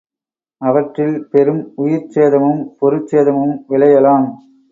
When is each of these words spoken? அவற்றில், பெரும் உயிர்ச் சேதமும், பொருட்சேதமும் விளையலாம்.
அவற்றில், 0.61 1.27
பெரும் 1.31 1.73
உயிர்ச் 1.75 2.09
சேதமும், 2.09 2.63
பொருட்சேதமும் 2.79 3.55
விளையலாம். 3.69 4.27